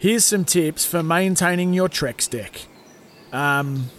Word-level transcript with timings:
Here's 0.00 0.24
some 0.24 0.44
tips 0.44 0.84
for 0.84 1.02
maintaining 1.02 1.74
your 1.74 1.88
Trex 1.88 2.30
deck. 2.30 2.66
Um, 3.32 3.90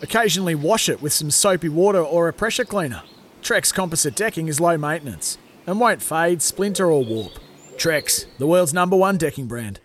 occasionally 0.00 0.54
wash 0.54 0.88
it 0.88 1.02
with 1.02 1.12
some 1.12 1.30
soapy 1.30 1.68
water 1.68 2.00
or 2.00 2.28
a 2.28 2.32
pressure 2.32 2.64
cleaner. 2.64 3.02
Trex 3.42 3.74
composite 3.74 4.16
decking 4.16 4.48
is 4.48 4.58
low 4.58 4.78
maintenance 4.78 5.36
and 5.66 5.78
won't 5.78 6.00
fade, 6.00 6.40
splinter, 6.40 6.90
or 6.90 7.04
warp. 7.04 7.32
Trex, 7.76 8.24
the 8.38 8.46
world's 8.46 8.72
number 8.72 8.96
one 8.96 9.18
decking 9.18 9.46
brand. 9.46 9.80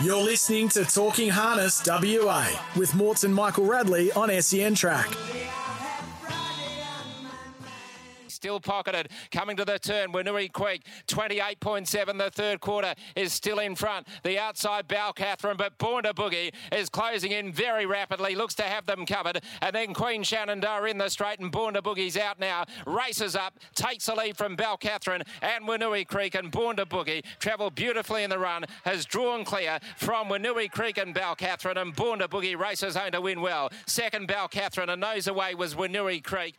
You're 0.00 0.22
listening 0.22 0.68
to 0.68 0.84
Talking 0.84 1.30
Harness 1.30 1.84
WA 1.84 2.46
with 2.76 2.94
Morts 2.94 3.24
and 3.24 3.34
Michael 3.34 3.64
Radley 3.64 4.12
on 4.12 4.30
SEN 4.40 4.76
Track. 4.76 5.08
Still 8.46 8.60
pocketed. 8.60 9.08
Coming 9.32 9.56
to 9.56 9.64
the 9.64 9.76
turn, 9.76 10.12
Wanui 10.12 10.52
Creek, 10.52 10.86
28.7. 11.08 12.16
The 12.16 12.30
third 12.30 12.60
quarter 12.60 12.94
is 13.16 13.32
still 13.32 13.58
in 13.58 13.74
front. 13.74 14.06
The 14.22 14.38
outside 14.38 14.86
Balcatherine, 14.86 15.56
but 15.56 15.76
Born 15.78 16.04
to 16.04 16.14
Boogie 16.14 16.54
is 16.70 16.88
closing 16.88 17.32
in 17.32 17.52
very 17.52 17.86
rapidly. 17.86 18.36
Looks 18.36 18.54
to 18.56 18.62
have 18.62 18.86
them 18.86 19.04
covered. 19.04 19.42
And 19.60 19.74
then 19.74 19.94
Queen 19.94 20.22
Shenandoah 20.22 20.84
in 20.84 20.98
the 20.98 21.08
straight, 21.08 21.40
and 21.40 21.50
Born 21.50 21.74
to 21.74 21.82
Boogie's 21.82 22.16
out 22.16 22.38
now. 22.38 22.66
Races 22.86 23.34
up, 23.34 23.58
takes 23.74 24.06
a 24.06 24.14
lead 24.14 24.36
from 24.36 24.56
Balcatherine 24.56 25.26
and 25.42 25.66
Wanui 25.66 26.06
Creek, 26.06 26.36
and 26.36 26.52
Born 26.52 26.76
to 26.76 26.86
Boogie 26.86 27.24
travel 27.40 27.70
beautifully 27.70 28.22
in 28.22 28.30
the 28.30 28.38
run. 28.38 28.64
Has 28.84 29.04
drawn 29.04 29.44
clear 29.44 29.80
from 29.96 30.28
Wanui 30.28 30.70
Creek 30.70 30.98
and 30.98 31.12
Balcatherine, 31.12 31.82
and 31.82 31.96
Born 31.96 32.20
to 32.20 32.28
Boogie 32.28 32.56
races 32.56 32.94
home 32.94 33.10
to 33.10 33.20
win 33.20 33.40
well. 33.40 33.72
Second 33.86 34.28
Balcatherine, 34.28 34.92
a 34.92 34.96
nose 34.96 35.26
away 35.26 35.56
was 35.56 35.74
Wanui 35.74 36.22
Creek. 36.22 36.54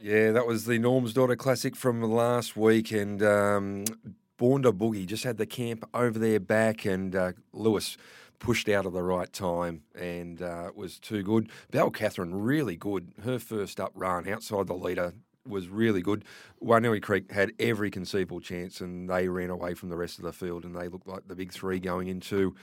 Yeah, 0.00 0.32
that 0.32 0.46
was 0.46 0.64
the 0.64 0.78
Norm's 0.94 1.12
Daughter 1.12 1.34
Classic 1.34 1.74
from 1.74 2.00
last 2.02 2.56
week, 2.56 2.92
and 2.92 3.20
um, 3.20 3.84
Born 4.36 4.62
to 4.62 4.72
Boogie 4.72 5.06
just 5.06 5.24
had 5.24 5.38
the 5.38 5.44
camp 5.44 5.84
over 5.92 6.20
their 6.20 6.38
back, 6.38 6.84
and 6.84 7.16
uh, 7.16 7.32
Lewis 7.52 7.96
pushed 8.38 8.68
out 8.68 8.86
at 8.86 8.92
the 8.92 9.02
right 9.02 9.32
time 9.32 9.82
and 9.96 10.40
uh, 10.40 10.70
was 10.72 11.00
too 11.00 11.24
good. 11.24 11.50
Belle 11.72 11.90
Balcatherine 11.90 12.30
really 12.32 12.76
good. 12.76 13.10
Her 13.24 13.40
first 13.40 13.80
up 13.80 13.90
run 13.96 14.28
outside 14.28 14.68
the 14.68 14.74
leader 14.74 15.14
was 15.44 15.66
really 15.66 16.00
good. 16.00 16.24
Wanui 16.62 17.02
Creek 17.02 17.32
had 17.32 17.50
every 17.58 17.90
conceivable 17.90 18.38
chance, 18.38 18.80
and 18.80 19.10
they 19.10 19.26
ran 19.26 19.50
away 19.50 19.74
from 19.74 19.88
the 19.88 19.96
rest 19.96 20.18
of 20.18 20.24
the 20.24 20.32
field, 20.32 20.64
and 20.64 20.76
they 20.76 20.86
looked 20.86 21.08
like 21.08 21.26
the 21.26 21.34
big 21.34 21.52
three 21.52 21.80
going 21.80 22.06
into 22.06 22.54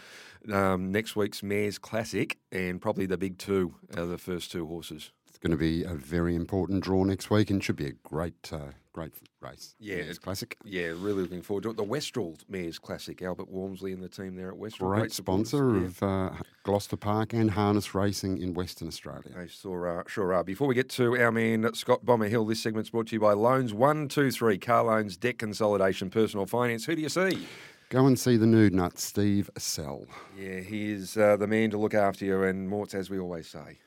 um, 0.50 0.90
next 0.90 1.18
week's 1.18 1.44
Mares 1.44 1.78
Classic, 1.78 2.38
and 2.50 2.82
probably 2.82 3.06
the 3.06 3.18
big 3.18 3.38
two 3.38 3.76
are 3.98 4.06
the 4.06 4.18
first 4.18 4.54
two 4.54 4.66
horses 4.66 5.12
going 5.42 5.52
to 5.52 5.58
be 5.58 5.84
a 5.84 5.94
very 5.94 6.36
important 6.36 6.84
draw 6.84 7.04
next 7.04 7.30
week 7.30 7.50
and 7.50 7.64
should 7.64 7.76
be 7.76 7.88
a 7.88 7.92
great, 8.04 8.52
uh, 8.54 8.72
great 8.94 9.14
race. 9.42 9.76
Yeah, 9.80 9.96
it's 9.96 10.20
classic. 10.20 10.56
Yeah, 10.64 10.88
really 10.88 11.24
looking 11.24 11.42
forward 11.42 11.64
to 11.64 11.72
it. 11.72 11.78
The 11.78 11.84
Westral 11.84 12.38
Mares 12.48 12.78
Classic. 12.78 13.22
Albert 13.22 13.50
Walmsley 13.50 13.92
and 13.92 14.04
the 14.04 14.08
team 14.08 14.36
there 14.36 14.50
at 14.50 14.56
Westral. 14.56 14.90
Great, 14.90 15.00
great 15.00 15.12
sponsor 15.14 15.78
yeah. 15.78 15.86
of 15.86 16.04
uh, 16.04 16.30
Gloucester 16.64 16.98
Park 16.98 17.34
and 17.34 17.52
harness 17.52 17.96
racing 17.96 18.38
in 18.38 18.54
Western 18.54 18.88
Australia. 18.88 19.32
They 19.36 19.48
sure 19.48 19.88
are, 19.88 20.06
sure 20.08 20.34
are. 20.34 20.44
Before 20.44 20.68
we 20.68 20.76
get 20.76 20.90
to 20.90 21.18
our 21.18 21.32
man 21.32 21.74
Scott 21.74 22.06
Bomber 22.06 22.28
Hill, 22.28 22.46
this 22.46 22.62
segment's 22.62 22.92
brought 22.92 23.08
to 23.08 23.16
you 23.16 23.20
by 23.20 23.34
Loans 23.34 23.74
One 23.74 24.08
Two 24.08 24.30
Three 24.30 24.60
Car 24.60 24.84
Loans, 24.84 25.18
Debt 25.18 25.40
Consolidation, 25.40 26.10
Personal 26.12 26.46
Finance. 26.46 26.86
Who 26.86 26.96
do 26.96 27.02
you 27.02 27.10
see? 27.10 27.48
Go 27.90 28.06
and 28.06 28.18
see 28.18 28.38
the 28.38 28.46
nude 28.46 28.74
nut, 28.74 28.98
Steve 28.98 29.50
Sell. 29.58 30.06
Yeah, 30.40 30.62
he 30.62 30.92
is 30.92 31.18
uh, 31.18 31.36
the 31.36 31.48
man 31.48 31.72
to 31.72 31.78
look 31.78 31.94
after 31.94 32.24
you, 32.24 32.44
and 32.44 32.70
Morts, 32.70 32.94
as 32.94 33.10
we 33.10 33.20
always 33.20 33.48
say. 33.48 33.80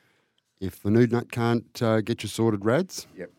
If 0.59 0.81
the 0.81 0.89
nude 0.89 1.11
nut 1.11 1.31
can't 1.31 1.81
uh, 1.81 2.01
get 2.01 2.23
you 2.23 2.29
sorted, 2.29 2.63
Rads, 2.63 3.07
yep. 3.15 3.29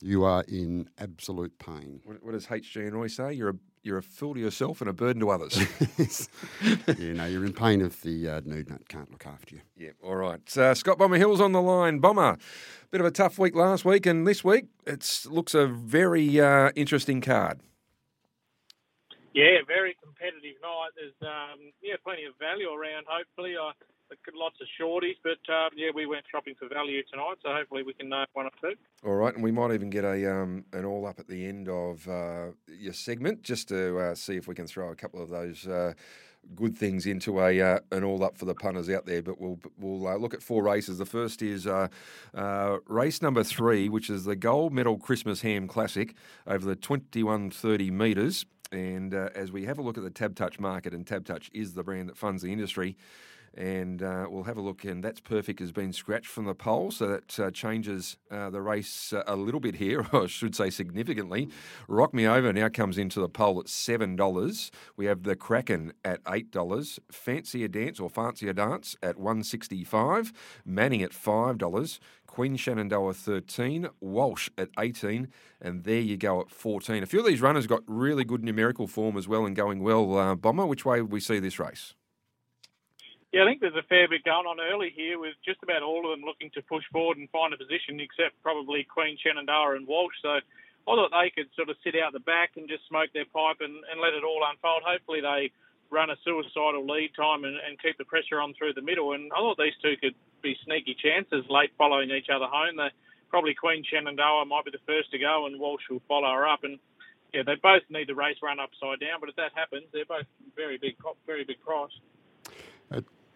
you 0.00 0.24
are 0.24 0.44
in 0.46 0.88
absolute 0.98 1.58
pain. 1.58 2.00
What, 2.04 2.22
what 2.22 2.32
does 2.32 2.46
HG 2.46 2.76
and 2.76 2.94
Roy 2.94 3.08
say? 3.08 3.32
You're 3.32 3.50
a 3.50 3.54
you're 3.82 3.98
a 3.98 4.02
fool 4.02 4.34
to 4.34 4.40
yourself 4.40 4.82
and 4.82 4.90
a 4.90 4.92
burden 4.92 5.20
to 5.20 5.30
others. 5.30 5.56
yeah, 6.86 7.12
no, 7.14 7.24
you're 7.24 7.46
in 7.46 7.54
pain 7.54 7.80
if 7.80 8.02
the 8.02 8.28
uh, 8.28 8.40
nude 8.44 8.68
nut 8.68 8.88
can't 8.88 9.10
look 9.10 9.24
after 9.24 9.54
you. 9.54 9.62
Yeah, 9.74 9.90
all 10.02 10.16
right. 10.16 10.56
Uh, 10.56 10.74
Scott 10.74 10.98
Bomber 10.98 11.16
Hill's 11.16 11.40
on 11.40 11.52
the 11.52 11.62
line. 11.62 11.98
Bomber, 11.98 12.36
bit 12.90 13.00
of 13.00 13.06
a 13.06 13.10
tough 13.10 13.38
week 13.38 13.54
last 13.54 13.84
week, 13.84 14.04
and 14.04 14.26
this 14.26 14.44
week 14.44 14.66
it 14.86 15.26
looks 15.30 15.54
a 15.54 15.66
very 15.66 16.40
uh, 16.40 16.70
interesting 16.76 17.20
card. 17.20 17.60
Yeah, 19.32 19.58
very 19.66 19.96
competitive 20.02 20.60
night. 20.60 20.90
There's 20.96 21.14
um, 21.22 21.72
yeah 21.82 21.94
plenty 22.04 22.24
of 22.24 22.34
value 22.38 22.68
around. 22.68 23.06
Hopefully, 23.08 23.54
I 23.58 23.72
lots 24.34 24.56
of 24.60 24.66
shorties, 24.80 25.16
but 25.22 25.52
um, 25.52 25.70
yeah, 25.76 25.90
we 25.94 26.06
went 26.06 26.24
shopping 26.30 26.54
for 26.58 26.68
value 26.68 27.02
tonight, 27.10 27.36
so 27.42 27.52
hopefully 27.52 27.82
we 27.82 27.92
can 27.92 28.08
know 28.08 28.24
one 28.32 28.46
or 28.46 28.50
two. 28.60 28.74
All 29.06 29.14
right, 29.14 29.34
and 29.34 29.42
we 29.42 29.52
might 29.52 29.72
even 29.72 29.90
get 29.90 30.04
a 30.04 30.30
um, 30.30 30.64
an 30.72 30.84
all 30.84 31.06
up 31.06 31.18
at 31.18 31.28
the 31.28 31.46
end 31.46 31.68
of 31.68 32.06
uh, 32.08 32.48
your 32.68 32.92
segment 32.92 33.42
just 33.42 33.68
to 33.68 33.98
uh, 33.98 34.14
see 34.14 34.36
if 34.36 34.48
we 34.48 34.54
can 34.54 34.66
throw 34.66 34.90
a 34.90 34.96
couple 34.96 35.22
of 35.22 35.28
those. 35.28 35.66
Uh, 35.66 35.92
good 36.54 36.76
things 36.76 37.06
into 37.06 37.40
a 37.40 37.60
uh, 37.60 37.78
an 37.92 38.04
all 38.04 38.24
up 38.24 38.36
for 38.36 38.44
the 38.44 38.54
punters 38.54 38.88
out 38.88 39.06
there. 39.06 39.22
But 39.22 39.40
we'll 39.40 39.58
we'll 39.78 40.06
uh, 40.06 40.16
look 40.16 40.34
at 40.34 40.42
four 40.42 40.62
races. 40.62 40.98
The 40.98 41.06
first 41.06 41.42
is 41.42 41.66
uh, 41.66 41.88
uh 42.34 42.78
race 42.86 43.22
number 43.22 43.44
three, 43.44 43.88
which 43.88 44.10
is 44.10 44.24
the 44.24 44.36
Gold 44.36 44.72
Medal 44.72 44.98
Christmas 44.98 45.42
Ham 45.42 45.68
Classic 45.68 46.14
over 46.46 46.66
the 46.66 46.76
twenty 46.76 47.22
one 47.22 47.50
thirty 47.50 47.90
metres. 47.90 48.46
And 48.72 49.14
uh, 49.14 49.30
as 49.34 49.50
we 49.50 49.64
have 49.64 49.78
a 49.78 49.82
look 49.82 49.98
at 49.98 50.04
the 50.04 50.10
Tab 50.10 50.36
Touch 50.36 50.60
market, 50.60 50.94
and 50.94 51.04
Tab 51.04 51.24
Touch 51.24 51.50
is 51.52 51.74
the 51.74 51.82
brand 51.82 52.08
that 52.08 52.16
funds 52.16 52.42
the 52.42 52.52
industry, 52.52 52.96
and 53.56 54.02
uh, 54.02 54.26
we'll 54.28 54.44
have 54.44 54.56
a 54.56 54.60
look. 54.60 54.84
And 54.84 55.02
that's 55.02 55.20
perfect 55.20 55.60
has 55.60 55.72
been 55.72 55.92
scratched 55.92 56.28
from 56.28 56.44
the 56.44 56.54
pole, 56.54 56.90
so 56.90 57.08
that 57.08 57.40
uh, 57.40 57.50
changes 57.50 58.16
uh, 58.30 58.50
the 58.50 58.60
race 58.60 59.12
uh, 59.12 59.22
a 59.26 59.36
little 59.36 59.60
bit 59.60 59.76
here, 59.76 60.06
I 60.12 60.26
should 60.26 60.54
say 60.54 60.70
significantly. 60.70 61.48
Rock 61.88 62.14
Me 62.14 62.26
Over 62.26 62.52
now 62.52 62.68
comes 62.68 62.98
into 62.98 63.20
the 63.20 63.28
pole 63.28 63.60
at 63.60 63.68
seven 63.68 64.16
dollars. 64.16 64.70
We 64.96 65.06
have 65.06 65.22
the 65.22 65.36
Kraken 65.36 65.92
at 66.04 66.20
eight 66.28 66.50
dollars. 66.50 66.98
Fancy 67.10 67.64
a 67.64 67.68
Dance 67.68 68.00
or 68.00 68.10
Fancy 68.10 68.48
a 68.48 68.52
Dance 68.54 68.96
at 69.02 69.18
one 69.18 69.42
sixty 69.42 69.84
five. 69.84 70.32
Manning 70.64 71.02
at 71.02 71.12
five 71.12 71.58
dollars. 71.58 72.00
Queen 72.30 72.54
Shenandoah 72.54 73.14
13, 73.14 73.88
Walsh 74.00 74.50
at 74.56 74.68
18, 74.78 75.26
and 75.60 75.82
there 75.82 75.98
you 75.98 76.16
go 76.16 76.40
at 76.40 76.48
14. 76.48 77.02
A 77.02 77.06
few 77.06 77.18
of 77.18 77.26
these 77.26 77.40
runners 77.40 77.66
got 77.66 77.82
really 77.88 78.22
good 78.22 78.44
numerical 78.44 78.86
form 78.86 79.16
as 79.16 79.26
well 79.26 79.44
and 79.44 79.56
going 79.56 79.82
well. 79.82 80.16
Uh, 80.16 80.36
Bomber, 80.36 80.64
which 80.64 80.84
way 80.84 81.02
we 81.02 81.18
see 81.18 81.40
this 81.40 81.58
race? 81.58 81.94
Yeah, 83.32 83.44
I 83.44 83.46
think 83.46 83.60
there's 83.62 83.78
a 83.78 83.86
fair 83.86 84.08
bit 84.10 84.26
going 84.26 84.50
on 84.50 84.58
early 84.58 84.90
here 84.90 85.20
with 85.20 85.38
just 85.46 85.62
about 85.62 85.86
all 85.86 86.02
of 86.02 86.10
them 86.16 86.26
looking 86.26 86.50
to 86.58 86.66
push 86.66 86.82
forward 86.90 87.18
and 87.18 87.30
find 87.30 87.54
a 87.54 87.60
position, 87.62 88.02
except 88.02 88.34
probably 88.42 88.82
Queen 88.82 89.20
Shenandoah 89.22 89.78
and 89.78 89.86
Walsh. 89.86 90.18
So 90.24 90.42
I 90.42 90.42
thought 90.82 91.14
they 91.14 91.30
could 91.30 91.46
sort 91.54 91.70
of 91.70 91.78
sit 91.86 91.94
out 91.94 92.10
the 92.16 92.24
back 92.26 92.58
and 92.58 92.66
just 92.66 92.88
smoke 92.90 93.14
their 93.14 93.30
pipe 93.30 93.62
and, 93.62 93.86
and 93.86 94.02
let 94.02 94.18
it 94.18 94.26
all 94.26 94.42
unfold. 94.42 94.82
Hopefully 94.82 95.22
they 95.22 95.54
run 95.94 96.10
a 96.10 96.18
suicidal 96.26 96.82
lead 96.82 97.14
time 97.14 97.46
and, 97.46 97.54
and 97.54 97.78
keep 97.78 97.98
the 98.02 98.08
pressure 98.08 98.42
on 98.42 98.50
through 98.58 98.74
the 98.74 98.82
middle. 98.82 99.14
And 99.14 99.30
I 99.30 99.38
thought 99.38 99.62
these 99.62 99.78
two 99.78 99.94
could 100.02 100.18
be 100.42 100.58
sneaky 100.66 100.98
chances 100.98 101.46
late 101.46 101.70
following 101.78 102.10
each 102.10 102.34
other 102.34 102.50
home. 102.50 102.82
They, 102.82 102.90
probably 103.30 103.54
Queen 103.54 103.86
Shenandoah 103.86 104.50
might 104.50 104.66
be 104.66 104.74
the 104.74 104.82
first 104.90 105.14
to 105.14 105.22
go 105.22 105.46
and 105.46 105.60
Walsh 105.62 105.86
will 105.86 106.02
follow 106.10 106.34
her 106.34 106.50
up. 106.50 106.66
And 106.66 106.82
yeah, 107.30 107.46
they 107.46 107.54
both 107.62 107.86
need 107.94 108.10
the 108.10 108.18
race 108.18 108.42
run 108.42 108.58
upside 108.58 108.98
down. 108.98 109.22
But 109.22 109.30
if 109.30 109.36
that 109.38 109.54
happens, 109.54 109.86
they're 109.94 110.08
both 110.08 110.26
very 110.58 110.78
big, 110.82 110.98
very 111.30 111.46
big 111.46 111.62
price. 111.62 111.94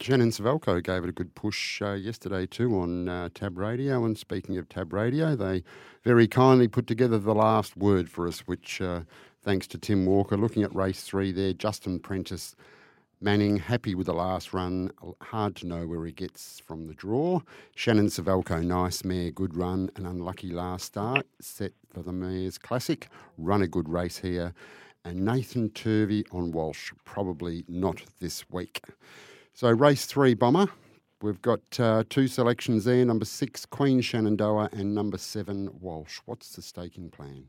Shannon 0.00 0.30
Suvaljko 0.30 0.82
gave 0.82 1.04
it 1.04 1.08
a 1.08 1.12
good 1.12 1.34
push 1.34 1.80
uh, 1.80 1.92
yesterday 1.92 2.46
too 2.46 2.78
on 2.78 3.08
uh, 3.08 3.28
Tab 3.32 3.56
Radio. 3.56 4.04
And 4.04 4.18
speaking 4.18 4.58
of 4.58 4.68
Tab 4.68 4.92
Radio, 4.92 5.34
they 5.34 5.62
very 6.02 6.28
kindly 6.28 6.68
put 6.68 6.86
together 6.86 7.18
the 7.18 7.34
last 7.34 7.76
word 7.76 8.10
for 8.10 8.26
us, 8.26 8.40
which, 8.40 8.80
uh, 8.80 9.00
thanks 9.42 9.66
to 9.68 9.78
Tim 9.78 10.04
Walker, 10.04 10.36
looking 10.36 10.62
at 10.62 10.74
race 10.74 11.04
three 11.04 11.32
there, 11.32 11.52
Justin 11.52 12.00
Prentice. 12.00 12.54
Manning 13.20 13.56
happy 13.56 13.94
with 13.94 14.06
the 14.06 14.12
last 14.12 14.52
run. 14.52 14.90
Hard 15.22 15.56
to 15.56 15.66
know 15.66 15.86
where 15.86 16.04
he 16.04 16.12
gets 16.12 16.60
from 16.60 16.88
the 16.88 16.92
draw. 16.92 17.40
Shannon 17.74 18.08
Suvaljko, 18.08 18.62
nice 18.62 19.02
mare, 19.04 19.30
good 19.30 19.56
run, 19.56 19.88
an 19.96 20.04
unlucky 20.04 20.50
last 20.50 20.84
start. 20.86 21.26
Set 21.40 21.72
for 21.88 22.02
the 22.02 22.12
Mares 22.12 22.58
Classic. 22.58 23.08
Run 23.38 23.62
a 23.62 23.68
good 23.68 23.88
race 23.88 24.18
here. 24.18 24.52
And 25.06 25.24
Nathan 25.24 25.70
Turvey 25.70 26.26
on 26.32 26.50
Walsh, 26.50 26.92
probably 27.04 27.64
not 27.68 28.02
this 28.20 28.50
week. 28.50 28.82
So, 29.54 29.70
race 29.70 30.04
three, 30.04 30.34
Bomber. 30.34 30.66
We've 31.22 31.40
got 31.40 31.60
uh, 31.78 32.02
two 32.10 32.26
selections 32.26 32.84
there 32.84 33.04
number 33.04 33.24
six, 33.24 33.64
Queen 33.64 34.00
Shenandoah, 34.00 34.70
and 34.72 34.94
number 34.94 35.16
seven, 35.16 35.70
Walsh. 35.80 36.18
What's 36.26 36.56
the 36.56 36.60
staking 36.60 37.08
plan? 37.08 37.44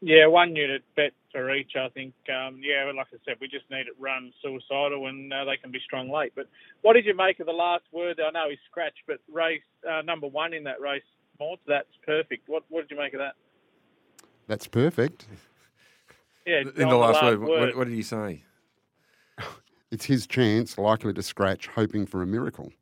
Yeah, 0.00 0.26
one 0.26 0.56
unit 0.56 0.82
bet 0.96 1.12
for 1.30 1.54
each. 1.54 1.76
I 1.76 1.88
think. 1.90 2.12
Um, 2.28 2.60
yeah, 2.60 2.90
like 2.94 3.06
I 3.14 3.18
said, 3.24 3.36
we 3.40 3.46
just 3.46 3.70
need 3.70 3.86
it 3.86 3.94
run 4.00 4.32
suicidal, 4.42 5.06
and 5.06 5.32
uh, 5.32 5.44
they 5.44 5.56
can 5.56 5.70
be 5.70 5.78
strong 5.84 6.10
late. 6.10 6.32
But 6.34 6.48
what 6.82 6.94
did 6.94 7.06
you 7.06 7.16
make 7.16 7.38
of 7.38 7.46
the 7.46 7.52
last 7.52 7.84
word? 7.92 8.18
I 8.20 8.30
know 8.32 8.50
he 8.50 8.56
scratched, 8.68 9.02
but 9.06 9.20
race 9.32 9.62
uh, 9.88 10.02
number 10.02 10.26
one 10.26 10.52
in 10.52 10.64
that 10.64 10.80
race, 10.80 11.04
Mort, 11.38 11.60
that's 11.68 11.86
perfect. 12.04 12.48
What 12.48 12.64
what 12.68 12.82
did 12.82 12.90
you 12.90 13.00
make 13.00 13.14
of 13.14 13.20
that? 13.20 13.36
That's 14.48 14.66
perfect. 14.66 15.26
Yeah, 16.46 16.62
In 16.76 16.88
the 16.88 16.96
last, 16.96 17.22
word, 17.22 17.40
What, 17.40 17.76
what 17.76 17.84
did 17.88 17.94
he 17.94 18.02
say? 18.02 18.42
It's 19.94 20.06
his 20.06 20.26
chance, 20.26 20.76
likely 20.76 21.12
to 21.12 21.22
scratch, 21.22 21.68
hoping 21.68 22.04
for 22.04 22.20
a 22.20 22.26
miracle. 22.26 22.72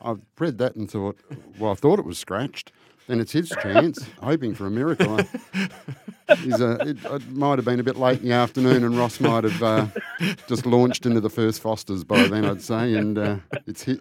I've 0.00 0.20
read 0.38 0.58
that 0.58 0.76
and 0.76 0.88
thought, 0.88 1.18
well, 1.58 1.72
I 1.72 1.74
thought 1.74 1.98
it 1.98 2.04
was 2.04 2.16
scratched. 2.16 2.70
Then 3.08 3.18
it's 3.18 3.32
his 3.32 3.48
chance, 3.60 4.06
hoping 4.22 4.54
for 4.54 4.66
a 4.66 4.70
miracle. 4.70 5.18
He's 6.38 6.60
a, 6.60 6.76
it, 6.88 7.04
it 7.04 7.28
might 7.32 7.58
have 7.58 7.64
been 7.64 7.80
a 7.80 7.82
bit 7.82 7.96
late 7.96 8.20
in 8.22 8.28
the 8.28 8.34
afternoon, 8.34 8.84
and 8.84 8.96
Ross 8.96 9.18
might 9.18 9.42
have 9.44 9.62
uh, 9.64 9.86
just 10.46 10.64
launched 10.64 11.04
into 11.06 11.20
the 11.20 11.28
first 11.28 11.60
Fosters 11.60 12.04
by 12.04 12.28
then, 12.28 12.44
I'd 12.44 12.62
say. 12.62 12.94
And 12.94 13.18
uh, 13.18 13.36
it's 13.66 13.82
hit, 13.82 13.98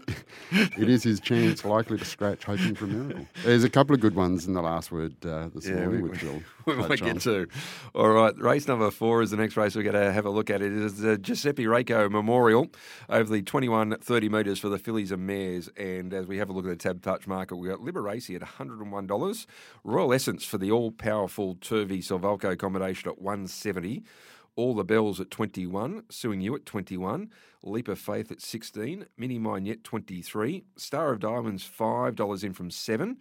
it 0.51 0.87
is 0.89 1.01
his 1.03 1.19
chance, 1.19 1.65
likely 1.65 1.97
to 1.97 2.05
scratch, 2.05 2.43
hoping 2.43 2.75
for 2.75 2.85
a 2.85 2.89
miracle. 2.89 3.27
There's 3.43 3.63
a 3.63 3.69
couple 3.69 3.95
of 3.95 3.99
good 3.99 4.15
ones 4.15 4.45
in 4.45 4.53
the 4.53 4.61
last 4.61 4.91
word 4.91 5.15
uh, 5.25 5.49
this 5.55 5.67
Yeah, 5.67 5.77
morning, 5.85 6.03
we- 6.03 6.09
which 6.09 6.21
we'll 6.23 6.43
we 6.65 6.75
might 6.75 6.99
get 6.99 7.19
to. 7.21 7.47
All 7.93 8.09
right, 8.09 8.37
race 8.37 8.67
number 8.67 8.89
four 8.91 9.21
is 9.21 9.31
the 9.31 9.37
next 9.37 9.57
race 9.57 9.75
we're 9.75 9.83
going 9.83 9.95
to 9.95 10.11
have 10.11 10.25
a 10.25 10.29
look 10.29 10.49
at. 10.49 10.61
It 10.61 10.71
is 10.71 10.99
the 10.99 11.17
Giuseppe 11.17 11.65
Reiko 11.65 12.09
Memorial 12.09 12.67
over 13.09 13.31
the 13.31 13.41
21 13.41 13.97
30 13.99 14.29
metres 14.29 14.59
for 14.59 14.69
the 14.69 14.77
fillies 14.77 15.11
and 15.11 15.25
mares. 15.27 15.69
And 15.77 16.13
as 16.13 16.27
we 16.27 16.37
have 16.37 16.49
a 16.49 16.53
look 16.53 16.65
at 16.65 16.69
the 16.69 16.75
tab 16.75 17.01
touch 17.01 17.27
market, 17.27 17.57
we've 17.57 17.71
got 17.71 17.79
Liberace 17.79 18.33
at 18.35 18.41
$101, 18.41 19.45
Royal 19.83 20.13
Essence 20.13 20.45
for 20.45 20.57
the 20.57 20.71
all 20.71 20.91
powerful 20.91 21.55
Turvey 21.55 22.01
Suvaljko 22.01 22.57
combination 22.57 23.09
at 23.09 23.21
170 23.21 24.03
all 24.55 24.75
the 24.75 24.83
bells 24.83 25.19
at 25.19 25.31
21, 25.31 26.03
Suing 26.09 26.41
You 26.41 26.55
at 26.55 26.65
21, 26.65 27.29
Leap 27.63 27.87
of 27.87 27.99
Faith 27.99 28.31
at 28.31 28.41
16, 28.41 29.05
Mini 29.17 29.39
Mignette 29.39 29.83
23, 29.83 30.63
Star 30.75 31.11
of 31.11 31.19
Diamonds 31.19 31.67
$5 31.67 32.43
in 32.43 32.53
from 32.53 32.69
7, 32.69 33.17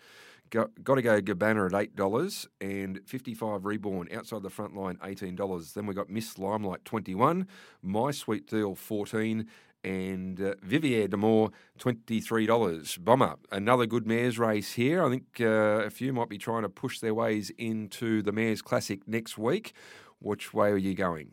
Got, 0.53 0.69
to 0.85 1.01
go 1.01 1.23
Gabbana 1.23 1.73
at 1.73 1.81
eight 1.81 1.97
dollars 1.97 2.47
and 2.61 3.01
fifty-five 3.07 3.65
reborn 3.65 4.09
outside 4.13 4.43
the 4.43 4.51
front 4.51 4.77
line 4.77 4.99
eighteen 5.03 5.35
dollars. 5.35 5.73
Then 5.73 5.87
we 5.87 5.95
got 5.95 6.11
Miss 6.11 6.39
Limelight 6.39 6.85
twenty-one, 6.85 7.49
My 7.81 8.11
Sweet 8.11 8.49
Deal 8.49 8.75
fourteen, 8.75 9.49
and 9.83 10.39
uh, 10.39 10.55
Vivier 10.63 11.09
Demore 11.09 11.53
twenty-three 11.79 12.45
dollars. 12.45 12.99
Bomber, 12.99 13.37
another 13.51 13.87
good 13.87 14.07
mares 14.07 14.39
race 14.39 14.75
here. 14.75 15.03
I 15.03 15.09
think 15.09 15.25
uh, 15.41 15.87
a 15.87 15.91
few 15.91 16.13
might 16.13 16.29
be 16.29 16.37
trying 16.37 16.65
to 16.65 16.69
push 16.69 17.01
their 17.01 17.15
ways 17.15 17.51
into 17.57 18.21
the 18.21 18.31
Mares 18.31 18.61
Classic 18.61 19.09
next 19.09 19.39
week. 19.39 19.73
Which 20.19 20.53
way 20.53 20.69
are 20.69 20.77
you 20.77 20.95
going? 20.95 21.33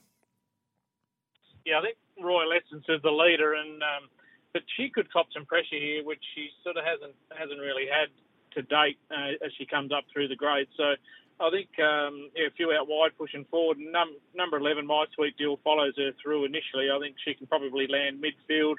Yeah, 1.65 1.79
I 1.79 1.81
think 1.81 1.97
Royal 2.23 2.53
Essence 2.53 2.85
is 2.87 3.01
the 3.03 3.11
leader, 3.11 3.53
and 3.53 3.83
um, 3.83 4.07
but 4.53 4.61
she 4.77 4.89
could 4.89 5.11
cop 5.11 5.27
some 5.33 5.45
pressure 5.45 5.75
here, 5.77 6.05
which 6.05 6.23
she 6.35 6.51
sort 6.63 6.77
of 6.77 6.85
hasn't 6.85 7.15
hasn't 7.37 7.59
really 7.59 7.85
had 7.85 8.07
to 8.55 8.61
date 8.63 8.97
uh, 9.11 9.37
as 9.45 9.51
she 9.57 9.65
comes 9.65 9.91
up 9.91 10.05
through 10.13 10.27
the 10.27 10.35
grades. 10.35 10.71
So 10.77 10.95
I 11.39 11.49
think 11.51 11.69
um, 11.79 12.29
yeah, 12.35 12.47
a 12.47 12.51
few 12.55 12.71
out 12.71 12.87
wide 12.87 13.11
pushing 13.17 13.45
forward. 13.51 13.77
Num- 13.79 14.19
number 14.35 14.57
11, 14.57 14.85
My 14.85 15.05
Sweet 15.15 15.37
Deal, 15.37 15.59
follows 15.63 15.93
her 15.97 16.11
through 16.21 16.45
initially. 16.45 16.89
I 16.93 16.99
think 16.99 17.15
she 17.23 17.33
can 17.33 17.47
probably 17.47 17.87
land 17.87 18.23
midfield. 18.23 18.75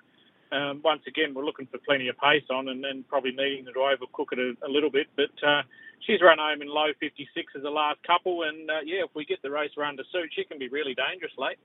Um, 0.52 0.81
once 0.84 1.02
again, 1.06 1.34
we're 1.34 1.46
looking 1.46 1.67
for 1.67 1.78
plenty 1.78 2.08
of 2.08 2.19
pace 2.19 2.44
on 2.50 2.69
and, 2.69 2.84
and 2.84 3.08
probably 3.08 3.32
needing 3.32 3.67
to 3.67 3.72
overcook 3.72 4.32
it 4.32 4.38
a, 4.38 4.67
a 4.67 4.70
little 4.70 4.90
bit. 4.90 5.06
But 5.17 5.32
uh, 5.46 5.62
she's 6.06 6.20
run 6.23 6.38
home 6.38 6.62
in 6.62 6.69
low 6.69 6.93
56 7.00 7.52
as 7.56 7.62
the 7.62 7.70
last 7.70 8.02
couple. 8.06 8.43
And 8.44 8.70
uh, 8.70 8.82
yeah, 8.84 9.05
if 9.05 9.11
we 9.14 9.25
get 9.25 9.43
the 9.43 9.50
race 9.50 9.73
run 9.76 9.96
to 9.96 10.05
suit, 10.12 10.31
she 10.34 10.44
can 10.44 10.58
be 10.58 10.69
really 10.69 10.94
dangerous 10.94 11.32
late. 11.38 11.58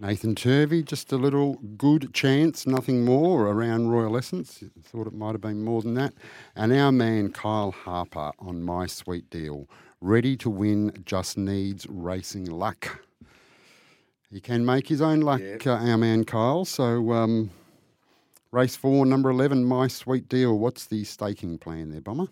Nathan 0.00 0.34
Turvey, 0.34 0.82
just 0.82 1.12
a 1.12 1.16
little 1.16 1.54
good 1.76 2.12
chance, 2.12 2.66
nothing 2.66 3.04
more 3.04 3.46
around 3.46 3.88
Royal 3.90 4.16
Essence. 4.16 4.62
Thought 4.82 5.06
it 5.06 5.12
might 5.14 5.32
have 5.32 5.40
been 5.40 5.62
more 5.64 5.82
than 5.82 5.94
that. 5.94 6.12
And 6.56 6.72
our 6.72 6.90
man 6.90 7.30
Kyle 7.30 7.70
Harper 7.70 8.32
on 8.40 8.62
My 8.62 8.86
Sweet 8.86 9.30
Deal, 9.30 9.68
ready 10.00 10.36
to 10.38 10.50
win, 10.50 10.92
just 11.06 11.38
needs 11.38 11.86
racing 11.88 12.46
luck. 12.46 13.04
He 14.30 14.40
can 14.40 14.66
make 14.66 14.88
his 14.88 15.00
own 15.00 15.20
luck, 15.20 15.40
Yeah. 15.40 15.58
uh, 15.64 15.88
our 15.90 15.96
man 15.96 16.24
Kyle. 16.24 16.64
So, 16.64 17.12
um, 17.12 17.50
race 18.50 18.74
four, 18.74 19.06
number 19.06 19.30
11, 19.30 19.64
My 19.64 19.86
Sweet 19.86 20.28
Deal. 20.28 20.58
What's 20.58 20.86
the 20.86 21.04
staking 21.04 21.58
plan 21.58 21.90
there, 21.90 22.00
Bomber? 22.00 22.26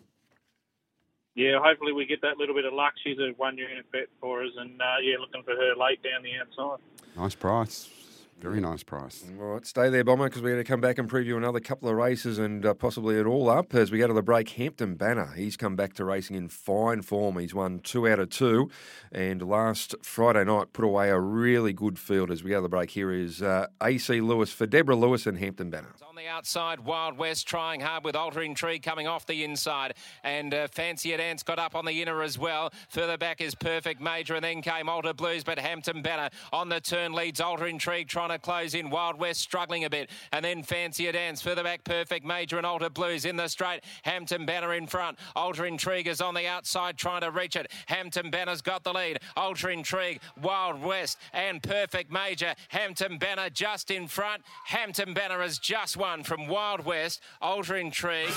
Yeah, 1.37 1.61
hopefully 1.63 1.93
we 1.93 2.05
get 2.07 2.21
that 2.23 2.37
little 2.39 2.55
bit 2.57 2.65
of 2.65 2.75
luck. 2.75 2.93
She's 3.03 3.19
a 3.19 3.31
one 3.39 3.57
unit 3.57 3.91
bet 3.93 4.09
for 4.21 4.43
us, 4.43 4.51
and 4.59 4.83
uh, 4.83 4.97
yeah, 5.01 5.17
looking 5.19 5.43
for 5.45 5.53
her 5.55 5.75
late 5.77 6.03
down 6.03 6.23
the 6.25 6.33
outside. 6.39 6.83
Nice 7.17 7.35
price. 7.35 7.91
Very 8.41 8.61
nice 8.61 8.83
price. 8.83 9.25
All 9.39 9.47
right, 9.47 9.65
stay 9.65 9.89
there, 9.89 10.03
Bomber, 10.03 10.25
because 10.25 10.43
we're 10.43 10.55
going 10.55 10.65
to 10.65 10.69
come 10.69 10.81
back 10.81 10.99
and 10.99 11.09
preview 11.09 11.37
another 11.37 11.61
couple 11.61 11.89
of 11.89 11.95
races 11.95 12.41
and 12.41 12.67
uh, 12.67 12.75
possibly 12.75 13.17
it 13.17 13.25
all 13.25 13.49
up 13.49 13.73
as 13.73 13.93
we 13.93 13.99
go 13.99 14.09
to 14.09 14.15
the 14.15 14.23
break. 14.23 14.49
Hampton 14.51 14.97
Banner, 14.97 15.33
he's 15.37 15.57
come 15.57 15.77
back 15.77 15.95
to 15.95 16.05
racing 16.05 16.35
in 16.35 16.49
fine 16.49 17.03
form. 17.03 17.39
He's 17.39 17.55
won 17.55 17.79
two 17.79 18.09
out 18.09 18.19
of 18.19 18.31
two, 18.31 18.69
and 19.13 19.41
last 19.43 19.95
Friday 20.03 20.43
night 20.43 20.73
put 20.73 20.85
away 20.85 21.11
a 21.11 21.21
really 21.21 21.73
good 21.73 22.01
field. 22.01 22.33
As 22.33 22.43
we 22.43 22.51
go 22.51 22.57
to 22.57 22.63
the 22.63 22.69
break, 22.69 22.91
here 22.91 23.13
is 23.13 23.43
uh, 23.43 23.69
AC 23.81 24.21
Lewis 24.21 24.51
for 24.53 24.67
Deborah 24.67 24.97
Lewis 24.97 25.25
and 25.27 25.39
Hampton 25.39 25.71
Banner. 25.71 25.95
On 26.09 26.17
the 26.17 26.27
outside, 26.27 26.81
Wild 26.81 27.17
West 27.17 27.47
trying 27.47 27.81
hard 27.81 28.05
with 28.05 28.17
Alter 28.17 28.43
Intrigue 28.43 28.83
coming 28.83 29.07
off 29.07 29.25
the 29.25 29.45
inside. 29.45 29.95
And 30.25 30.53
uh, 30.53 30.67
Fancy 30.67 31.17
Dance 31.17 31.45
got 31.45 31.61
up 31.61 31.77
on 31.77 31.85
the 31.85 32.03
inner 32.03 32.23
as 32.23 32.39
well. 32.39 32.73
Further 32.89 33.17
back 33.17 33.41
is 33.41 33.55
Perfect 33.55 34.01
Major, 34.01 34.35
and 34.35 34.45
then 34.45 34.63
came 34.63 34.89
Alter 34.89 35.15
Blues, 35.15 35.45
but 35.45 35.61
Hampton 35.61 36.03
Banner 36.03 36.29
on 36.53 36.69
the 36.69 36.81
turn 36.81 37.13
leads 37.13 37.41
Alter 37.41 37.67
Intrigue 37.67 38.09
trying 38.09 38.22
to 38.31 38.39
close 38.39 38.75
in. 38.75 38.91
Wild 38.91 39.19
West 39.19 39.41
struggling 39.41 39.85
a 39.85 39.91
bit. 39.91 40.11
And 40.33 40.45
then 40.45 40.63
Fancy 40.63 41.11
Dance. 41.11 41.43
Further 41.43 41.65
back, 41.65 41.85
Perfect 41.85 42.25
Major 42.25 42.59
and 42.59 42.67
Alter 42.67 42.91
Blues 42.91 43.25
in 43.25 43.37
the 43.37 43.49
straight. 43.49 43.83
Hampton 44.03 44.47
Banner 44.47 44.75
in 44.75 44.87
front. 44.87 45.19
Alter 45.35 45.67
Intrigue 45.67 46.07
is 46.07 46.21
on 46.21 46.35
the 46.35 46.47
outside 46.47 46.97
trying 46.97 47.23
to 47.23 47.31
reach 47.31 47.57
it. 47.57 47.71
Hampton 47.87 48.31
Banner's 48.31 48.63
got 48.63 48.85
the 48.85 48.93
lead. 48.93 49.21
Alter 49.37 49.71
Intrigue, 49.71 50.21
Wild 50.41 50.83
West, 50.83 51.19
and 51.33 51.63
Perfect 51.63 52.11
Major. 52.13 52.55
Hampton 52.69 53.19
Banner 53.19 53.51
just 53.51 53.91
in 53.91 54.07
front. 54.07 54.43
Hampton 54.67 55.15
Banner 55.15 55.41
has 55.41 55.59
just 55.59 55.97
won 55.97 56.23
from 56.23 56.47
Wild 56.47 56.85
West. 56.85 57.21
Alter 57.41 57.77
Intrigue. 57.77 58.31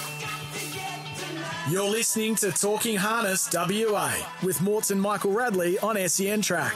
You're 1.70 1.90
listening 1.90 2.36
to 2.36 2.52
Talking 2.52 2.98
Harness 2.98 3.50
WA 3.52 4.14
with 4.44 4.62
Morton 4.62 5.00
Michael 5.00 5.32
Radley 5.32 5.80
on 5.80 5.98
SEN 6.08 6.42
Track. 6.42 6.76